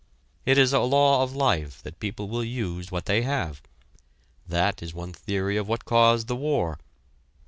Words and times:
It 0.47 0.57
is 0.57 0.73
a 0.73 0.79
law 0.79 1.21
of 1.21 1.35
life 1.35 1.79
that 1.83 1.99
people 1.99 2.27
will 2.27 2.43
use 2.43 2.89
what 2.91 3.05
they 3.05 3.21
have. 3.21 3.61
That 4.47 4.81
is 4.81 4.95
one 4.95 5.13
theory 5.13 5.57
of 5.57 5.67
what 5.67 5.85
caused 5.85 6.25
the 6.25 6.35
war. 6.35 6.79